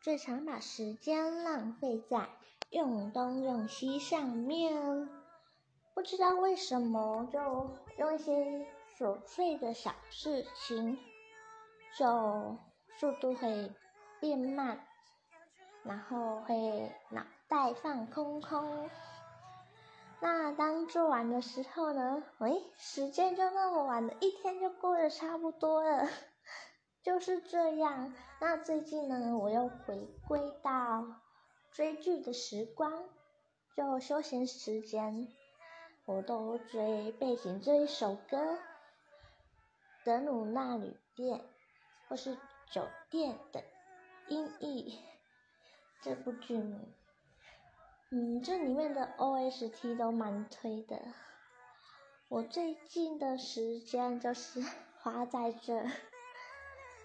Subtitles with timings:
[0.00, 2.28] 最常把时间浪费在
[2.70, 5.08] 用东用西上面。
[5.94, 7.38] 不知道为什么，就
[7.98, 8.66] 用一些
[8.98, 10.98] 琐碎的小事情，
[11.98, 12.56] 就
[12.96, 13.70] 速度会
[14.20, 14.86] 变慢，
[15.82, 18.88] 然后会脑袋放空空。
[20.20, 22.22] 那当做完的时候呢？
[22.38, 26.08] 诶，时间就那么晚了，一天就过得差不多了，
[27.02, 28.14] 就是这样。
[28.40, 31.20] 那最近呢，我又回归到
[31.72, 33.04] 追剧的时光，
[33.76, 35.28] 就休闲时间，
[36.04, 38.54] 我都追背景这一首歌，
[40.04, 41.38] 《德鲁纳旅店》
[42.08, 42.36] 或是
[42.70, 43.62] 《酒店的
[44.28, 44.98] 音译》
[46.02, 46.56] 这部剧。
[48.10, 51.00] 嗯，这里面的 OST 都蛮推的。
[52.28, 54.62] 我最近的时间就是
[55.00, 55.86] 花在这